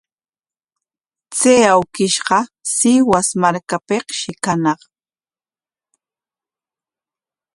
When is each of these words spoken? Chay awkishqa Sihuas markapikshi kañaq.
Chay 1.37 1.61
awkishqa 1.75 2.37
Sihuas 2.75 3.27
markapikshi 3.41 4.31
kañaq. 4.43 4.81